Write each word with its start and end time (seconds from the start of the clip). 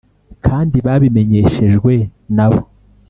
kandi 0.45 0.75
babimenyeshejwe 0.85 1.93
na 2.35 2.45
bo 2.51 2.59